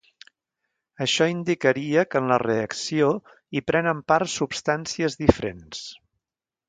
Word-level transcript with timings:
Això 1.05 1.25
indicaria 1.33 2.05
que 2.13 2.21
en 2.23 2.31
la 2.33 2.39
reacció 2.43 3.09
hi 3.59 3.63
prenen 3.73 4.01
part 4.13 4.35
substàncies 4.37 5.19
diferents. 5.25 5.85